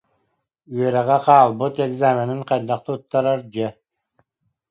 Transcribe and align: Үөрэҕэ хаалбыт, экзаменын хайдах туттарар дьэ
Үөрэҕэ 0.75 1.17
хаалбыт, 1.25 1.75
экзаменын 1.87 2.41
хайдах 2.47 2.79
туттарар 2.85 3.39
дьэ 3.53 3.67